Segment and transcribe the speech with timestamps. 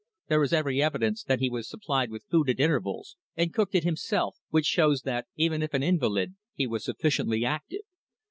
[0.29, 3.83] There is every evidence that he was supplied with food at intervals, and cooked it
[3.83, 7.81] himself, which shows that, even if an invalid, he was sufficiently active.